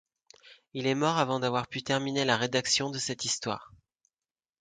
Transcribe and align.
Il 0.73 0.87
est 0.87 0.95
mort 0.95 1.19
avant 1.19 1.39
d'avoir 1.39 1.67
pu 1.67 1.83
terminer 1.83 2.25
la 2.25 2.35
rédaction 2.35 2.89
de 2.89 2.97
cette 2.97 3.23
histoire. 3.23 3.71